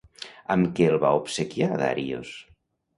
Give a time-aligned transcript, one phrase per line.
[0.55, 2.37] Amb què el va obsequiar Darios?